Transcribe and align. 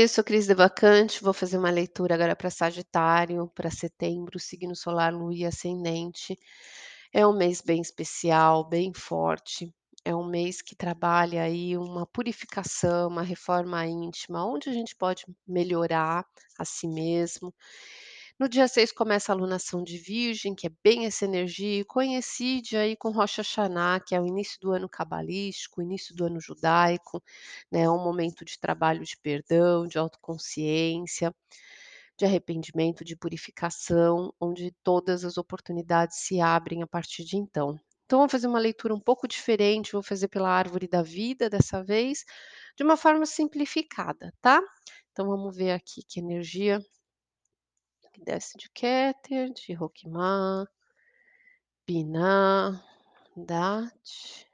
Oi, 0.00 0.04
eu 0.04 0.08
sou 0.08 0.24
Cris 0.24 0.46
Devacante, 0.46 1.22
vou 1.22 1.34
fazer 1.34 1.58
uma 1.58 1.68
leitura 1.70 2.14
agora 2.14 2.34
para 2.34 2.48
Sagitário, 2.48 3.46
para 3.54 3.70
setembro, 3.70 4.38
signo 4.40 4.74
solar, 4.74 5.12
lua 5.12 5.34
e 5.34 5.44
ascendente. 5.44 6.38
É 7.12 7.26
um 7.26 7.36
mês 7.36 7.60
bem 7.60 7.82
especial, 7.82 8.66
bem 8.66 8.94
forte. 8.94 9.70
É 10.02 10.16
um 10.16 10.24
mês 10.24 10.62
que 10.62 10.74
trabalha 10.74 11.42
aí 11.42 11.76
uma 11.76 12.06
purificação, 12.06 13.08
uma 13.08 13.22
reforma 13.22 13.86
íntima, 13.86 14.42
onde 14.46 14.70
a 14.70 14.72
gente 14.72 14.96
pode 14.96 15.26
melhorar 15.46 16.24
a 16.58 16.64
si 16.64 16.88
mesmo. 16.88 17.52
No 18.40 18.48
dia 18.48 18.66
6 18.66 18.90
começa 18.90 19.30
a 19.30 19.34
alunação 19.34 19.84
de 19.84 19.98
Virgem, 19.98 20.54
que 20.54 20.66
é 20.66 20.70
bem 20.82 21.04
essa 21.04 21.26
energia, 21.26 21.80
e 21.80 21.84
coincide 21.84 22.74
aí 22.74 22.96
com 22.96 23.10
Rosh 23.10 23.36
Hashanah, 23.36 24.00
que 24.00 24.14
é 24.14 24.20
o 24.20 24.26
início 24.26 24.58
do 24.62 24.72
ano 24.72 24.88
cabalístico, 24.88 25.82
início 25.82 26.16
do 26.16 26.24
ano 26.24 26.40
judaico, 26.40 27.22
né, 27.70 27.86
um 27.90 28.02
momento 28.02 28.42
de 28.42 28.58
trabalho 28.58 29.04
de 29.04 29.14
perdão, 29.18 29.86
de 29.86 29.98
autoconsciência, 29.98 31.34
de 32.18 32.24
arrependimento, 32.24 33.04
de 33.04 33.14
purificação, 33.14 34.32
onde 34.40 34.72
todas 34.82 35.22
as 35.22 35.36
oportunidades 35.36 36.20
se 36.20 36.40
abrem 36.40 36.82
a 36.82 36.86
partir 36.86 37.24
de 37.24 37.36
então. 37.36 37.78
Então, 38.06 38.20
vou 38.20 38.28
fazer 38.30 38.46
uma 38.46 38.58
leitura 38.58 38.94
um 38.94 39.00
pouco 39.00 39.28
diferente, 39.28 39.92
vou 39.92 40.02
fazer 40.02 40.28
pela 40.28 40.48
árvore 40.48 40.88
da 40.88 41.02
vida 41.02 41.50
dessa 41.50 41.84
vez, 41.84 42.24
de 42.74 42.82
uma 42.82 42.96
forma 42.96 43.26
simplificada, 43.26 44.32
tá? 44.40 44.62
Então, 45.12 45.26
vamos 45.26 45.54
ver 45.54 45.72
aqui 45.72 46.02
que 46.08 46.20
energia 46.20 46.82
que 48.12 48.22
desce 48.24 48.58
de 48.58 48.68
Keter, 48.70 49.52
de 49.52 49.74
Roquimã, 49.74 50.66
Binah, 51.86 52.82
Dat. 53.36 54.46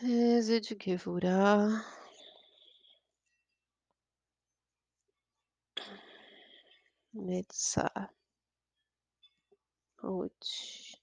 De 0.00 0.76
Gevurah. 0.78 1.84
Metzar. 7.12 8.10
Ruth. 10.00 10.96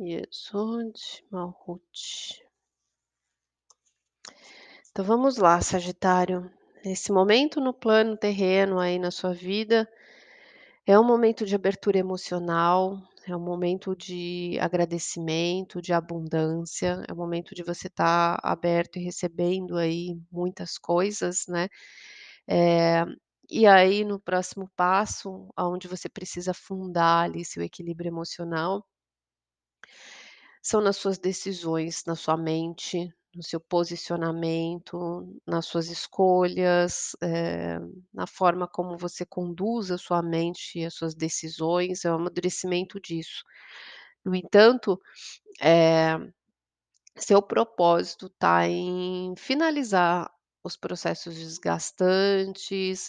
Yesod, 0.00 1.22
Malhut. 1.30 2.47
Então 4.90 5.04
vamos 5.04 5.36
lá, 5.38 5.60
Sagitário. 5.60 6.50
Nesse 6.84 7.10
momento 7.12 7.60
no 7.60 7.72
plano 7.72 8.16
terreno 8.16 8.78
aí 8.78 8.98
na 8.98 9.10
sua 9.10 9.32
vida, 9.32 9.88
é 10.86 10.98
um 10.98 11.04
momento 11.04 11.44
de 11.46 11.54
abertura 11.54 11.98
emocional, 11.98 12.98
é 13.26 13.36
um 13.36 13.40
momento 13.40 13.94
de 13.96 14.58
agradecimento, 14.60 15.82
de 15.82 15.92
abundância, 15.92 17.02
é 17.08 17.12
um 17.12 17.16
momento 17.16 17.54
de 17.54 17.62
você 17.62 17.88
estar 17.88 18.38
aberto 18.42 18.98
e 18.98 19.04
recebendo 19.04 19.76
aí 19.76 20.18
muitas 20.32 20.78
coisas, 20.78 21.46
né? 21.48 21.68
Eh, 22.48 23.04
e 23.50 23.66
aí 23.66 24.04
no 24.04 24.20
próximo 24.20 24.70
passo, 24.76 25.48
aonde 25.56 25.88
você 25.88 26.08
precisa 26.08 26.54
fundar 26.54 27.24
ali 27.26 27.44
seu 27.44 27.62
equilíbrio 27.62 28.08
emocional 28.10 28.84
são 30.62 30.80
nas 30.80 30.96
suas 30.96 31.18
decisões, 31.18 32.04
na 32.06 32.14
sua 32.14 32.36
mente, 32.36 33.12
no 33.38 33.44
seu 33.44 33.60
posicionamento, 33.60 35.32
nas 35.46 35.66
suas 35.66 35.88
escolhas, 35.88 37.12
eh, 37.22 37.78
na 38.12 38.26
forma 38.26 38.66
como 38.66 38.98
você 38.98 39.24
conduz 39.24 39.92
a 39.92 39.96
sua 39.96 40.20
mente 40.20 40.80
e 40.80 40.84
as 40.84 40.94
suas 40.94 41.14
decisões, 41.14 42.04
é 42.04 42.10
o 42.10 42.16
amadurecimento 42.16 43.00
disso. 43.00 43.44
No 44.24 44.34
entanto, 44.34 45.00
eh, 45.62 46.18
seu 47.16 47.42
propósito 47.42 48.28
tá 48.30 48.66
em 48.66 49.34
finalizar 49.36 50.28
os 50.64 50.76
processos 50.76 51.36
desgastantes, 51.36 53.08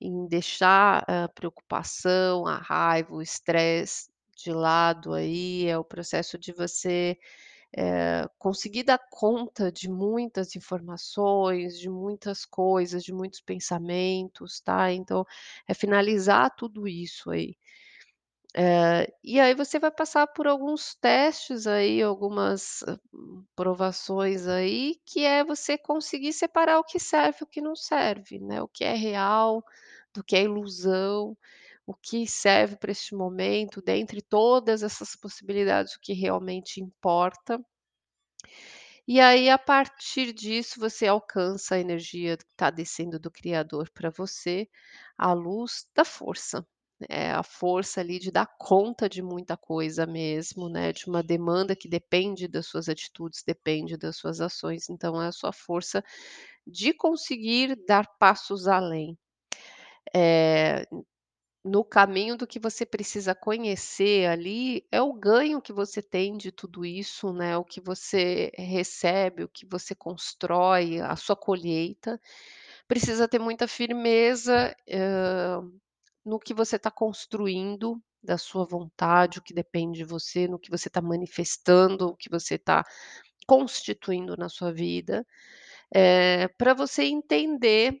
em 0.00 0.26
deixar 0.26 1.04
a 1.08 1.28
preocupação, 1.28 2.46
a 2.46 2.56
raiva, 2.58 3.14
o 3.14 3.22
estresse 3.22 4.10
de 4.36 4.52
lado 4.52 5.14
aí, 5.14 5.66
é 5.68 5.78
o 5.78 5.84
processo 5.84 6.38
de 6.38 6.52
você, 6.52 7.16
eh, 7.76 8.26
conseguir 8.38 8.84
dar 8.84 8.98
conta 9.10 9.70
de 9.72 9.88
muitas 9.90 10.56
informações, 10.56 11.78
de 11.78 11.88
muitas 11.90 12.44
coisas, 12.44 13.02
de 13.04 13.12
muitos 13.12 13.40
pensamentos, 13.40 14.60
tá? 14.60 14.92
Então, 14.92 15.24
é 15.68 15.74
finalizar 15.74 16.54
tudo 16.56 16.88
isso 16.88 17.30
aí. 17.30 17.56
Eh, 18.56 19.06
e 19.22 19.38
aí 19.40 19.54
você 19.54 19.78
vai 19.78 19.90
passar 19.92 20.26
por 20.26 20.46
alguns 20.48 20.94
testes 20.96 21.66
aí, 21.68 22.02
algumas, 22.02 22.82
hum, 23.14 23.44
provações 23.54 24.46
aí, 24.48 24.96
que 25.06 25.24
é 25.24 25.44
você 25.44 25.78
conseguir 25.78 26.32
separar 26.32 26.78
o 26.80 26.84
que 26.84 26.98
serve 26.98 27.38
e 27.42 27.44
o 27.44 27.46
que 27.46 27.60
não 27.60 27.76
serve, 27.76 28.40
né, 28.40 28.60
o 28.62 28.66
que 28.68 28.84
é 28.84 28.94
real, 28.94 29.64
do 30.12 30.24
que 30.24 30.34
é 30.36 30.42
ilusão, 30.42 31.36
o 31.90 31.94
que 31.94 32.26
serve 32.26 32.76
para 32.76 32.92
este 32.92 33.14
momento, 33.14 33.82
dentre 33.82 34.22
todas 34.22 34.82
essas 34.82 35.16
possibilidades, 35.16 35.94
o 35.94 36.00
que 36.00 36.12
realmente 36.14 36.80
importa. 36.80 37.60
E 39.06 39.20
aí, 39.20 39.50
a 39.50 39.58
partir 39.58 40.32
disso, 40.32 40.78
você 40.80 41.06
alcança 41.06 41.74
a 41.74 41.78
energia 41.80 42.36
que 42.36 42.44
tá 42.56 42.70
descendo 42.70 43.18
do 43.18 43.30
criador 43.30 43.90
para 43.90 44.10
você, 44.10 44.68
a 45.18 45.32
luz 45.32 45.86
da 45.94 46.04
força. 46.04 46.66
É 47.08 47.30
a 47.32 47.42
força 47.42 48.00
ali 48.00 48.18
de 48.18 48.30
dar 48.30 48.46
conta 48.58 49.08
de 49.08 49.22
muita 49.22 49.56
coisa 49.56 50.06
mesmo, 50.06 50.68
né, 50.68 50.92
de 50.92 51.06
uma 51.08 51.22
demanda 51.22 51.74
que 51.74 51.88
depende 51.88 52.46
das 52.46 52.66
suas 52.66 52.88
atitudes, 52.90 53.42
depende 53.46 53.96
das 53.96 54.16
suas 54.16 54.38
ações, 54.40 54.88
então 54.90 55.20
é 55.20 55.28
a 55.28 55.32
sua 55.32 55.50
força 55.52 56.04
de 56.66 56.92
conseguir 56.94 57.76
dar 57.86 58.06
passos 58.18 58.68
além. 58.68 59.18
Eh, 60.14 60.84
no 61.64 61.84
caminho 61.84 62.36
do 62.36 62.46
que 62.46 62.58
você 62.58 62.86
precisa 62.86 63.34
conhecer 63.34 64.26
ali, 64.28 64.86
é 64.90 65.02
o 65.02 65.12
ganho 65.12 65.60
que 65.60 65.72
você 65.72 66.02
tem 66.02 66.36
de 66.36 66.50
tudo 66.52 66.84
isso, 66.86 67.32
né, 67.32 67.56
o 67.58 67.64
que 67.64 67.80
você 67.80 68.50
recebe, 68.56 69.44
o 69.44 69.48
que 69.48 69.66
você 69.66 69.94
constrói, 69.94 71.00
a 71.00 71.16
sua 71.16 71.36
colheita. 71.36 72.20
Precisa 72.88 73.28
ter 73.28 73.38
muita 73.40 73.68
firmeza, 73.68 74.74
hã, 74.90 75.62
no 76.24 76.38
que 76.40 76.54
você 76.54 76.78
tá 76.78 76.90
construindo, 76.90 78.00
da 78.22 78.38
sua 78.38 78.66
vontade, 78.66 79.38
o 79.38 79.42
que 79.42 79.54
depende 79.54 79.98
de 80.00 80.04
você, 80.04 80.48
no 80.48 80.58
que 80.58 80.70
você 80.70 80.90
tá 80.90 81.00
manifestando, 81.02 82.08
o 82.08 82.16
que 82.16 82.30
você 82.30 82.58
tá 82.58 82.84
constituindo 83.46 84.36
na 84.36 84.48
sua 84.48 84.72
vida, 84.72 85.26
eh, 85.94 86.48
pra 86.58 86.74
você 86.74 87.04
entender 87.04 88.00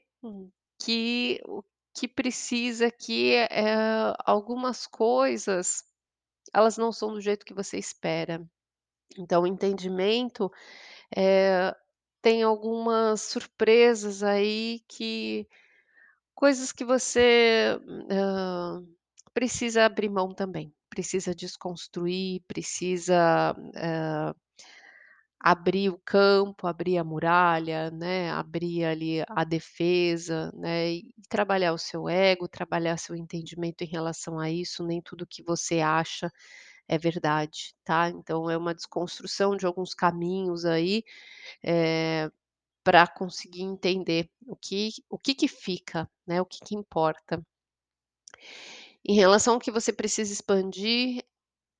que 0.82 1.40
o 1.46 1.62
que 1.94 2.08
precisa 2.08 2.90
que, 2.90 3.34
eh, 3.34 4.14
algumas 4.24 4.86
coisas, 4.86 5.84
elas 6.54 6.78
não 6.78 6.92
são 6.92 7.12
do 7.14 7.20
jeito 7.20 7.46
que 7.46 7.54
você 7.54 7.78
espera. 7.78 8.42
Então 9.18 9.42
o 9.44 9.48
entendimento, 9.48 10.50
eh, 11.16 11.74
tem 12.22 12.42
algumas 12.42 13.22
surpresas 13.22 14.22
aí 14.22 14.80
que 14.88 15.48
coisas 16.34 16.72
que 16.72 16.84
você, 16.84 17.78
precisa 19.34 19.86
abrir 19.86 20.08
mão 20.10 20.34
também, 20.34 20.72
precisa 20.90 21.34
desconstruir, 21.34 22.42
precisa, 22.48 23.54
abrir 25.40 25.90
o 25.90 25.98
campo, 26.04 26.66
abrir 26.66 26.98
a 26.98 27.04
muralha, 27.04 27.90
né, 27.90 28.30
abrir 28.30 28.84
ali 28.84 29.24
a 29.28 29.44
defesa, 29.44 30.52
né, 30.54 30.92
e 30.94 31.14
trabalhar 31.28 31.72
o 31.72 31.78
seu 31.78 32.08
ego, 32.08 32.48
trabalhar 32.48 32.98
seu 32.98 33.16
entendimento 33.16 33.82
em 33.82 33.86
relação 33.88 34.38
a 34.38 34.50
isso, 34.50 34.84
nem 34.84 35.00
tudo 35.02 35.26
que 35.26 35.42
você 35.42 35.80
acha 35.80 36.30
é 36.88 36.98
verdade, 36.98 37.74
tá? 37.84 38.10
Então 38.10 38.50
é 38.50 38.56
uma 38.56 38.74
desconstrução 38.74 39.56
de 39.56 39.66
alguns 39.66 39.94
caminhos 39.94 40.64
aí, 40.66 41.04
eh, 41.64 42.30
pra 42.84 43.06
conseguir 43.08 43.62
entender 43.62 44.30
o 44.46 44.56
que 44.56 44.90
o 45.10 45.18
que 45.18 45.34
que 45.34 45.48
fica, 45.48 46.10
né, 46.26 46.40
o 46.42 46.46
que 46.46 46.60
que 46.64 46.74
importa. 46.76 47.42
Em 49.04 49.14
relação 49.14 49.54
ao 49.54 49.60
que 49.60 49.70
você 49.70 49.92
precisa 49.92 50.32
expandir, 50.32 51.24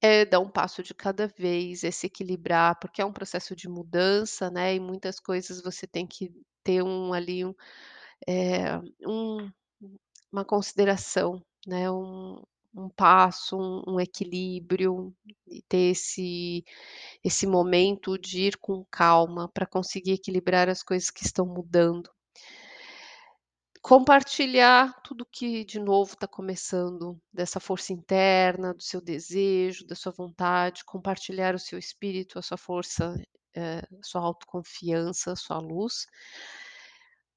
é 0.02 0.25
dar 0.25 0.41
um 0.41 0.50
passo 0.50 0.82
de 0.82 0.94
cada 0.94 1.29
vez, 1.29 1.85
é 1.85 1.91
se 1.91 2.06
equilibrar, 2.06 2.79
porque 2.81 3.02
é 3.02 3.05
um 3.06 3.12
processo 3.12 3.55
de 3.56 3.69
mudança, 3.69 4.50
né, 4.50 4.75
e 4.76 4.81
muitas 4.81 5.20
coisas 5.20 5.62
você 5.62 5.87
tem 5.87 6.06
que 6.06 6.32
ter 6.64 6.82
um 6.82 7.12
ali 7.12 7.44
um, 7.44 7.55
eh, 8.29 8.79
um 9.06 9.50
uma 10.32 10.44
consideração, 10.44 11.43
né, 11.67 11.91
um 11.91 12.43
um 12.76 12.88
passo, 12.91 13.56
um 13.58 13.82
um 13.97 14.00
equilíbrio 14.00 15.14
e 15.49 15.62
ter 15.69 15.93
esse 15.93 16.64
esse 17.25 17.46
momento 17.46 18.19
de 18.19 18.43
ir 18.49 18.58
com 18.58 18.85
calma 18.91 19.49
pra 19.55 19.67
conseguir 19.67 20.12
equilibrar 20.14 20.69
as 20.70 20.82
coisas 20.85 21.11
que 21.11 21.25
estão 21.26 21.46
mudando. 21.46 22.11
Compartilhar 23.82 24.94
tudo 25.03 25.25
que 25.25 25.65
de 25.65 25.81
novo 25.81 26.15
tá 26.17 26.29
começando, 26.29 27.19
dessa 27.32 27.59
força 27.59 27.93
interna, 27.93 28.75
do 28.75 28.82
seu 28.82 29.00
desejo, 29.00 29.87
da 29.87 29.94
sua 29.94 30.12
vontade, 30.12 30.85
compartilhar 30.85 31.55
o 31.55 31.59
seu 31.59 31.79
espírito, 31.79 32.38
a 32.38 32.43
sua 32.43 32.59
força 32.59 33.15
eh, 33.56 33.82
sua 34.03 34.21
autoconfiança, 34.23 35.35
sua 35.35 35.59
luz, 35.59 36.06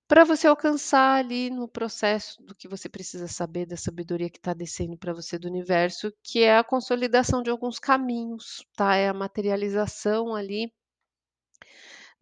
para 0.08 0.24
você 0.24 0.48
alcançar 0.48 1.18
ali 1.18 1.50
no 1.50 1.68
processo 1.68 2.42
do 2.44 2.54
que 2.56 2.68
você 2.68 2.88
precisa 2.90 3.28
saber, 3.28 3.66
da 3.66 3.78
sabedoria 3.78 4.30
que 4.30 4.38
está 4.38 4.54
descendo 4.54 4.98
para 4.98 5.14
você 5.14 5.40
do 5.40 5.48
universo, 5.48 6.12
que 6.24 6.44
é 6.44 6.58
a 6.58 6.64
consolidação 6.64 7.42
de 7.42 7.50
alguns 7.50 7.80
caminhos, 7.80 8.66
tá? 8.76 8.96
É 8.96 9.10
a 9.10 9.14
materialização 9.14 10.36
ali 10.36 10.72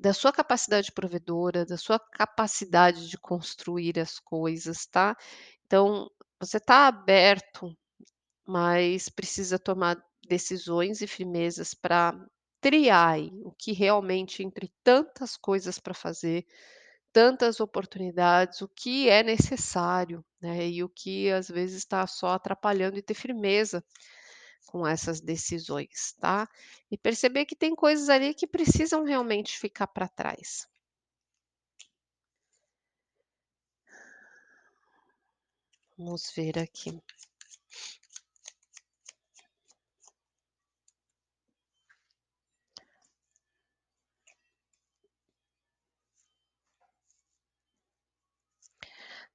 da 0.02 0.14
sua 0.14 0.34
capacidade 0.34 0.92
provedora, 0.92 1.66
da 1.66 1.78
sua 1.78 2.00
capacidade 2.00 3.08
de 3.08 3.18
construir 3.20 4.00
as 4.00 4.20
coisas, 4.20 4.88
tá? 4.88 5.16
Então, 5.68 6.10
você 6.40 6.58
está 6.58 6.88
aberto, 6.88 7.78
mas 8.48 9.10
precisa 9.10 9.60
tomar 9.60 9.98
decisões 10.28 11.02
e 11.02 11.08
firmezas 11.08 11.74
para 11.76 12.14
triar 12.62 13.20
o 13.44 13.54
que 13.58 13.74
realmente 13.74 14.44
entre 14.44 14.72
tantas 14.84 15.38
coisas 15.38 15.80
para 15.80 15.94
fazer, 15.94 16.46
tantas 17.14 17.60
oportunidades, 17.60 18.62
o 18.62 18.68
que 18.70 19.10
é 19.10 19.24
necessário, 19.24 20.26
né, 20.42 20.70
e 20.70 20.84
o 20.84 20.90
que 20.90 21.30
às 21.32 21.50
vezes 21.50 21.78
está 21.78 22.08
só 22.08 22.30
atrapalhando 22.30 22.98
e 22.98 23.04
ter 23.04 23.14
firmeza 23.16 23.84
com 24.68 24.86
essas 24.88 25.20
decisões, 25.22 26.14
tá? 26.20 26.48
E 26.90 26.98
perceber 26.98 27.46
que 27.46 27.56
tem 27.56 27.76
coisas 27.76 28.10
ali 28.10 28.34
que 28.34 28.48
precisam 28.48 29.04
realmente 29.04 29.58
ficar 29.60 29.88
para 29.88 30.08
trás. 30.08 30.68
Vamos 35.98 36.30
ver 36.36 36.60
aqui. 36.60 37.02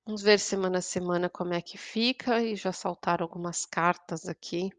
Vamos 0.07 0.23
ver 0.23 0.39
semana 0.41 0.79
a 0.79 0.81
semana 0.81 1.29
como 1.29 1.53
é 1.53 1.61
que 1.61 1.77
fica 1.77 2.43
e 2.43 2.57
já 2.57 2.73
saltaram 2.73 3.25
algumas 3.25 3.67
cartas 3.67 4.27
aqui. 4.27 4.71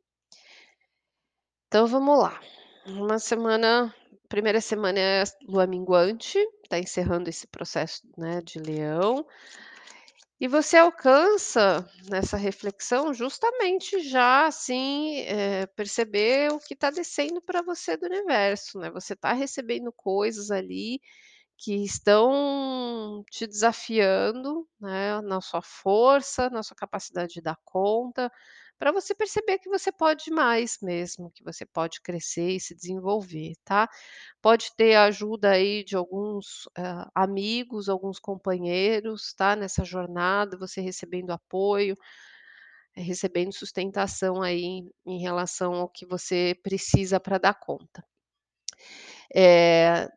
Então 1.68 1.86
vamos 1.86 2.18
lá. 2.18 2.40
Uma 2.86 3.20
semana 3.20 3.94
primeira 4.30 4.60
semana 4.62 5.00
é 5.00 5.24
lua 5.48 5.68
minguante, 5.68 6.38
está 6.64 6.80
encerrando 6.80 7.30
esse 7.30 7.46
processo, 7.48 8.02
né, 8.18 8.42
de 8.42 8.60
leão. 8.60 9.26
E 10.40 10.48
você 10.48 10.78
alcança 10.78 11.84
nessa 12.10 12.38
reflexão 12.38 13.12
justamente 13.14 14.00
já 14.02 14.46
assim, 14.46 15.22
eh, 15.22 15.66
perceber 15.76 16.52
o 16.52 16.60
que 16.60 16.76
está 16.76 16.92
descendo 16.92 17.42
para 17.42 17.62
você 17.64 17.98
do 17.98 18.06
universo, 18.06 18.78
né, 18.80 18.90
você 18.92 19.14
está 19.14 19.34
recebendo 19.34 19.92
coisas 19.92 20.52
ali 20.52 21.02
que 21.58 21.84
estão 21.84 23.24
te 23.32 23.48
desafiando, 23.48 24.68
né, 24.80 25.22
na 25.22 25.42
sua 25.42 25.62
força, 25.62 26.50
na 26.50 26.64
sua 26.64 26.76
capacidade 26.78 27.34
de 27.36 27.42
dar 27.42 27.58
conta, 27.66 28.32
para 28.80 28.92
você 28.92 29.16
perceber 29.16 29.60
que 29.60 29.70
você 29.70 29.92
pode 29.92 30.32
mais 30.32 30.78
mesmo, 30.82 31.32
que 31.32 31.44
você 31.44 31.66
pode 31.66 32.02
crescer 32.02 32.52
e 32.52 32.60
se 32.60 32.76
desenvolver, 32.76 33.54
tá. 33.66 33.90
Pode 34.42 34.76
ter 34.78 34.96
a 34.96 35.06
ajuda 35.06 35.52
aí 35.52 35.84
de 35.84 35.96
alguns, 35.98 36.70
hã, 36.78 37.08
amigos, 37.16 37.90
alguns 37.90 38.20
companheiros, 38.20 39.34
tá, 39.36 39.56
nessa 39.56 39.86
jornada, 39.86 40.58
você 40.58 40.82
recebendo 40.82 41.32
apoio, 41.32 41.98
recebendo 42.96 43.54
sustentação 43.54 44.42
aí 44.44 44.84
em 45.06 45.20
relação 45.22 45.74
ao 45.76 45.90
que 45.90 46.06
você 46.06 46.56
precisa 46.64 47.20
para 47.20 47.38
dar 47.40 47.56
conta. 47.56 48.04
Eh 49.34 50.08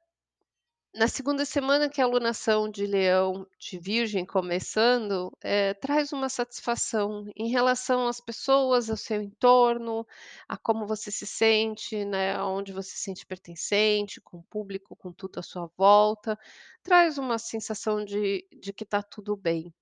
na 0.95 1.07
segunda 1.07 1.45
semana 1.45 1.89
que 1.89 2.01
a 2.01 2.05
alunação 2.05 2.69
de 2.69 2.85
Leão 2.85 3.47
de 3.59 3.79
Virgem 3.79 4.27
começando, 4.27 5.31
eh, 5.43 5.73
traz 5.75 6.13
uma 6.13 6.29
satisfação 6.29 7.27
em 7.37 7.49
relação 7.49 8.09
às 8.09 8.21
pessoas, 8.21 8.91
ao 8.91 8.97
seu 8.97 9.23
entorno, 9.23 10.05
a 10.49 10.57
como 10.57 10.87
você 10.87 11.11
se 11.13 11.27
sente, 11.27 12.05
né, 12.05 12.35
aonde 12.35 12.73
você 12.73 12.91
se 12.91 12.99
sente 13.05 13.25
pertencente, 13.25 14.21
com 14.21 14.39
o 14.39 14.43
público, 14.43 14.97
com 14.97 15.13
tudo 15.13 15.39
à 15.39 15.43
sua 15.43 15.71
volta, 15.79 16.37
traz 16.83 17.19
uma 17.19 17.39
sensação 17.39 18.05
de 18.05 18.45
de 18.53 18.73
que 18.73 18.83
está 18.85 19.01
tudo 19.03 19.37
bem. 19.37 19.73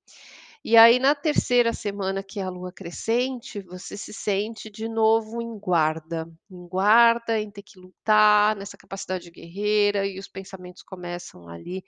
E 0.64 0.76
aí 0.76 0.98
na 0.98 1.14
terceira 1.14 1.72
semana, 1.72 2.22
que 2.22 2.40
é 2.40 2.42
a 2.42 2.48
lua 2.50 2.72
crescente, 2.72 3.60
você 3.62 3.96
se 3.96 4.12
sente 4.12 4.68
de 4.68 4.88
novo 4.88 5.40
em 5.40 5.56
guarda, 5.58 6.28
em 6.50 6.66
guarda, 6.68 7.38
em 7.40 7.50
ter 7.50 7.62
que 7.62 7.78
lutar, 7.78 8.56
nessa 8.56 8.76
capacidade 8.76 9.30
guerreira 9.30 10.04
e 10.06 10.18
os 10.18 10.26
pensamentos 10.28 10.82
começam 10.82 11.48
ali 11.48 11.84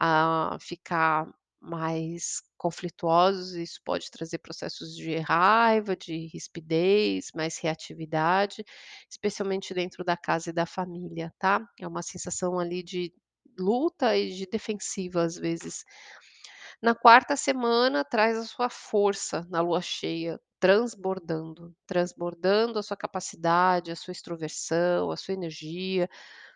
a 0.00 0.58
ficar 0.60 1.28
mais 1.60 2.40
conflituosos, 2.56 3.54
isso 3.54 3.80
pode 3.84 4.10
trazer 4.10 4.38
processos 4.38 4.94
de 4.96 5.16
raiva, 5.18 5.96
de 5.96 6.28
rispidez, 6.32 7.30
mais 7.34 7.58
reatividade, 7.58 8.64
especialmente 9.10 9.74
dentro 9.74 10.04
da 10.04 10.16
casa 10.16 10.50
e 10.50 10.52
da 10.52 10.66
família, 10.66 11.32
tá. 11.38 11.60
É 11.78 11.86
uma 11.86 12.02
sensação 12.02 12.58
ali 12.58 12.82
de 12.82 13.12
luta 13.58 14.16
e 14.16 14.32
de 14.34 14.46
defensiva 14.46 15.22
às 15.22 15.36
vezes. 15.36 15.84
Na 16.82 16.94
quarta 16.94 17.36
semana, 17.36 18.04
traz 18.04 18.36
a 18.38 18.44
sua 18.44 18.70
força 18.70 19.44
na 19.50 19.60
lua 19.60 19.80
cheia, 19.82 20.40
transbordando, 20.60 21.74
transbordando 21.86 22.78
a 22.78 22.82
sua 22.84 22.96
capacidade, 22.96 23.90
a 23.90 23.96
sua 23.96 24.12
extroversão, 24.12 25.10
a 25.10 25.16
sua 25.16 25.34
energia, 25.34 26.08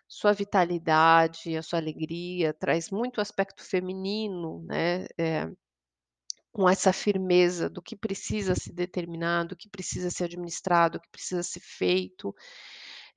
sua 0.07 0.33
vitalidade, 0.33 1.57
a 1.57 1.63
sua 1.63 1.79
alegria, 1.79 2.53
traz 2.53 2.89
muito 2.91 3.21
aspecto 3.21 3.63
feminino, 3.63 4.63
né, 4.67 5.05
eh, 5.17 5.49
com 6.51 6.69
essa 6.69 6.93
firmeza 6.93 7.69
do 7.69 7.81
que 7.81 7.95
precisa 7.95 8.55
ser 8.55 8.73
determinado, 8.73 9.49
do 9.49 9.55
que 9.57 9.69
precisa 9.69 10.11
ser 10.11 10.25
administrado, 10.25 10.99
do 10.99 11.01
que 11.01 11.09
precisa 11.09 11.41
ser 11.43 11.59
feito, 11.61 12.33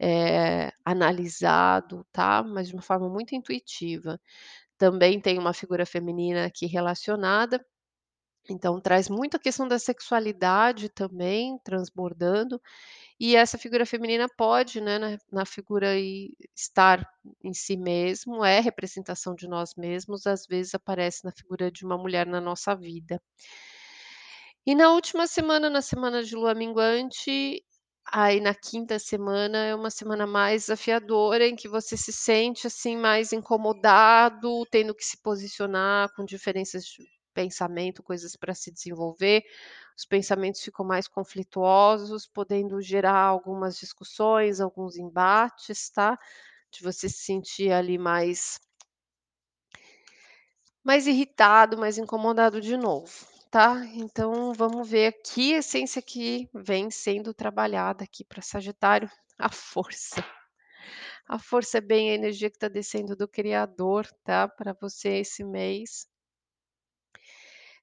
eh, 0.00 0.72
analisado, 0.84 2.06
tá, 2.12 2.42
mas 2.42 2.68
de 2.68 2.74
uma 2.74 2.82
forma 2.82 3.08
muito 3.10 3.34
intuitiva. 3.34 4.20
Também 4.80 5.18
tem 5.20 5.38
uma 5.38 5.54
figura 5.54 5.86
feminina 5.86 6.46
aqui 6.46 6.66
relacionada, 6.66 7.64
então 8.50 8.80
traz 8.80 9.08
muito 9.08 9.36
a 9.36 9.40
questão 9.40 9.68
da 9.68 9.78
sexualidade 9.78 10.88
também, 10.90 11.58
transbordando, 11.64 12.60
e 13.20 13.36
essa 13.36 13.58
figura 13.58 13.86
feminina 13.86 14.28
pode, 14.38 14.80
né, 14.80 14.98
na 14.98 15.18
na 15.32 15.46
figura 15.46 15.90
aí, 15.92 16.34
estar 16.56 17.06
em 17.44 17.54
si 17.54 17.76
mesmo, 17.76 18.44
é 18.44 18.60
representação 18.60 19.34
de 19.34 19.48
nós 19.48 19.74
mesmos, 19.76 20.26
às 20.26 20.46
vezes 20.46 20.74
aparece 20.74 21.24
na 21.24 21.32
figura 21.32 21.70
de 21.72 21.84
uma 21.86 21.98
mulher 21.98 22.26
na 22.26 22.40
nossa 22.40 22.74
vida. 22.76 23.20
E 24.66 24.74
na 24.74 24.90
última 24.92 25.26
semana, 25.28 25.70
na 25.70 25.80
semana 25.80 26.22
de 26.24 26.34
lua 26.34 26.52
minguante, 26.54 27.62
aí 28.12 28.40
na 28.40 28.54
quinta 28.54 28.98
semana 28.98 29.58
é 29.58 29.74
uma 29.74 29.90
semana 29.90 30.26
mais 30.26 30.62
desafiadora 30.62 31.46
em 31.46 31.56
que 31.56 31.68
você 31.68 31.96
se 31.96 32.12
sente, 32.12 32.66
assim, 32.66 32.96
mais 32.96 33.32
incomodado, 33.32 34.64
tendo 34.70 34.94
que 34.94 35.04
se 35.04 35.16
posicionar 35.22 36.12
com 36.14 36.24
diferenças 36.24 36.84
de 36.84 37.04
pensamento, 37.34 38.02
coisas 38.02 38.34
para 38.36 38.54
se 38.54 38.72
desenvolver, 38.72 39.42
os 39.96 40.04
pensamentos 40.06 40.62
ficam 40.62 40.86
mais 40.86 41.06
conflituosos, 41.08 42.26
podendo 42.26 42.80
gerar 42.80 43.20
algumas 43.20 43.76
discussões, 43.78 44.60
alguns 44.60 44.96
embates, 44.96 45.90
tá, 45.90 46.18
de 46.70 46.82
você 46.82 47.08
se 47.08 47.18
sentir 47.24 47.72
ali 47.72 47.98
mais 47.98 48.58
mais 50.82 51.06
irritado, 51.06 51.76
mais 51.76 51.98
incomodado 51.98 52.60
de 52.60 52.76
novo, 52.76 53.26
tá. 53.50 53.84
Então 53.94 54.52
vamos 54.52 54.88
ver 54.88 55.12
que 55.24 55.52
essência 55.52 56.02
que 56.02 56.48
vem 56.54 56.90
sendo 56.90 57.34
trabalhada 57.34 58.04
aqui 58.04 58.24
para 58.24 58.42
Sagitário, 58.42 59.10
a 59.38 59.50
força. 59.50 60.24
A 61.28 61.38
força 61.38 61.78
é 61.78 61.80
bem 61.80 62.10
a 62.10 62.14
energia 62.14 62.50
que 62.50 62.56
está 62.56 62.68
descendo 62.68 63.16
do 63.16 63.26
criador, 63.26 64.06
tá, 64.24 64.46
para 64.48 64.72
você 64.80 65.18
esse 65.18 65.42
mês. 65.44 66.06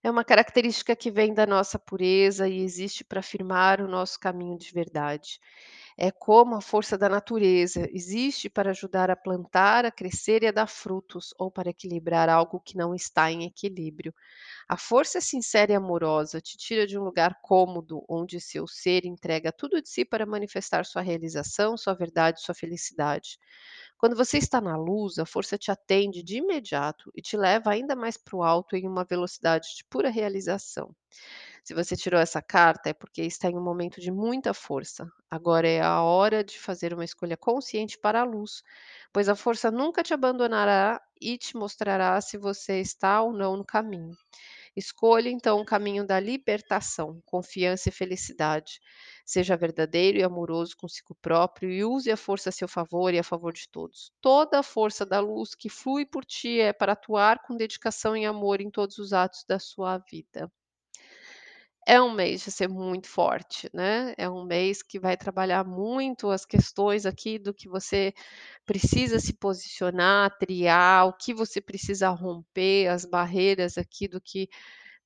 É 0.02 0.12
uma 0.12 0.24
característica 0.24 0.96
que 0.96 1.10
vem 1.10 1.34
da 1.34 1.46
nossa 1.46 1.80
pureza 1.80 2.48
e 2.48 2.60
existe 2.60 3.04
para 3.04 3.22
firmar 3.22 3.82
o 3.82 3.88
nosso 3.88 4.20
caminho 4.20 4.58
de 4.58 4.72
verdade. 4.72 5.40
É 5.98 6.12
como 6.12 6.56
a 6.56 6.62
força 6.62 6.98
da 6.98 7.10
natureza, 7.10 7.88
existe 7.92 8.50
para 8.50 8.72
ajudar 8.72 9.10
a 9.10 9.16
plantar, 9.16 9.86
a 9.86 9.92
crescer 9.92 10.44
e 10.44 10.48
a 10.48 10.52
dar 10.52 10.68
frutos, 10.68 11.34
ou 11.38 11.50
para 11.52 11.70
equilibrar 11.70 12.30
algo 12.30 12.60
que 12.60 12.78
não 12.78 12.94
está 12.94 13.32
em 13.32 13.44
equilíbrio. 13.46 14.14
A 14.70 14.78
força 14.78 15.22
sincera 15.22 15.72
e 15.74 15.76
amorosa 15.76 16.42
te 16.42 16.58
tira 16.58 16.88
de 16.88 16.98
um 17.00 17.04
lugar 17.04 17.40
cômodo, 17.42 18.04
onde 18.10 18.42
seu 18.42 18.68
ser 18.68 19.06
entrega 19.06 19.52
tudo 19.52 19.82
de 19.82 19.90
si 19.90 20.06
para 20.06 20.26
manifestar 20.26 20.86
sua 20.86 21.02
realização, 21.04 21.78
sua 21.78 21.94
verdade, 21.96 22.42
sua 22.42 22.56
felicidade. 22.56 23.40
Quando 23.98 24.16
você 24.16 24.38
está 24.38 24.62
na 24.62 24.78
luz, 24.78 25.20
a 25.20 25.26
força 25.26 25.58
te 25.58 25.72
atende 25.72 26.24
de 26.24 26.38
imediato 26.38 27.12
e 27.16 27.22
te 27.22 27.38
leva 27.38 27.72
ainda 27.72 27.96
mais 27.96 28.18
para 28.18 28.36
o 28.38 28.44
alto 28.44 28.76
em 28.76 28.88
uma 28.88 29.06
velocidade 29.06 29.70
de 29.78 29.86
pura 29.90 30.10
realização. 30.10 30.96
Se 31.64 31.74
você 31.74 31.96
tirou 31.96 32.20
essa 32.20 32.42
carta, 32.42 32.90
é 32.90 32.94
porque 32.94 33.22
está 33.22 33.50
em 33.50 33.56
um 33.58 33.64
momento 33.64 34.02
de 34.02 34.12
muita 34.12 34.54
força. 34.54 35.08
Agora 35.32 35.68
é 35.68 35.82
a 35.82 36.02
hora 36.02 36.44
de 36.44 36.60
fazer 36.60 36.94
uma 36.94 37.06
escolha 37.06 37.38
consciente 37.38 37.98
para 37.98 38.20
a 38.20 38.26
luz, 38.26 38.62
pois 39.14 39.30
a 39.30 39.36
força 39.36 39.72
nunca 39.72 40.04
te 40.04 40.14
abandonará 40.14 41.02
e 41.22 41.38
te 41.38 41.56
mostrará 41.56 42.20
se 42.20 42.38
você 42.38 42.82
está 42.82 43.22
ou 43.22 43.32
não 43.32 43.56
no 43.56 43.66
caminho. 43.66 44.14
Escolha 44.76 45.30
então 45.30 45.60
o 45.62 45.66
caminho 45.66 46.06
da 46.06 46.20
libertação, 46.20 47.22
confiança 47.26 47.90
e 47.90 47.92
felicidade. 47.92 48.80
Seja 49.26 49.56
verdadeiro 49.56 50.18
e 50.18 50.24
amoroso 50.24 50.76
consigo 50.76 51.16
próprio 51.22 51.72
e 51.72 51.86
use 51.86 52.12
a 52.12 52.18
força 52.18 52.50
a 52.50 52.52
seu 52.52 52.68
favor 52.68 53.14
e 53.14 53.20
a 53.20 53.24
favor 53.24 53.54
de 53.54 53.70
todos. 53.70 54.12
Toda 54.20 54.60
a 54.60 54.64
força 54.64 55.06
da 55.06 55.20
luz 55.20 55.56
que 55.56 55.70
flui 55.70 56.06
por 56.06 56.26
ti 56.26 56.60
é 56.60 56.74
para 56.74 56.94
atuar 56.94 57.42
com 57.44 57.56
dedicação 57.56 58.18
e 58.18 58.26
amor 58.26 58.60
em 58.60 58.70
todos 58.70 58.98
os 58.98 59.14
atos 59.14 59.46
da 59.48 59.60
sua 59.60 59.98
vida. 60.00 60.52
É 61.86 62.02
um 62.02 62.14
mês 62.14 62.44
de 62.44 62.52
ser 62.52 62.70
muito 62.70 63.08
forte, 63.10 63.70
né, 63.74 64.14
é 64.18 64.30
um 64.30 64.46
mês 64.46 64.82
que 64.82 64.98
vai 65.00 65.18
trabalhar 65.18 65.66
muito 65.66 66.30
as 66.30 66.46
questões 66.46 67.06
aqui 67.06 67.38
do 67.38 67.54
que 67.54 67.68
você 67.68 68.14
precisa 68.66 69.20
se 69.20 69.34
posicionar, 69.34 70.38
triar, 70.38 71.08
o 71.08 71.14
que 71.14 71.34
você 71.34 71.60
precisa 71.60 72.10
romper, 72.10 72.88
as 72.88 73.04
barreiras 73.06 73.78
aqui 73.78 74.08
do 74.08 74.22
que 74.22 74.48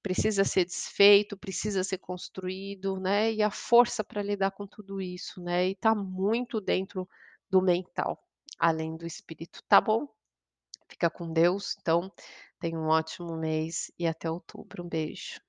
precisa 0.04 0.44
ser 0.46 0.66
desfeito, 0.66 1.38
precisa 1.38 1.84
ser 1.84 2.00
construído, 2.00 3.00
né, 3.00 3.34
e 3.34 3.42
a 3.44 3.52
força 3.52 4.04
para 4.04 4.22
lidar 4.24 4.52
com 4.52 4.68
tudo 4.68 5.02
isso, 5.02 5.42
né, 5.42 5.70
e 5.70 5.76
tá 5.76 5.96
muito 5.96 6.62
dentro 6.62 7.08
do 7.50 7.62
mental, 7.62 8.24
além 8.60 8.98
do 8.98 9.06
espírito, 9.08 9.62
tá 9.68 9.82
bom? 9.82 10.08
Fica 10.90 11.10
com 11.10 11.34
Deus, 11.34 11.76
então 11.82 12.12
tenha 12.60 12.80
um 12.80 12.88
ótimo 12.90 13.38
mês 13.38 13.92
e 14.00 14.08
até 14.08 14.30
outubro. 14.32 14.84
Um 14.86 14.90
beijo. 14.90 15.42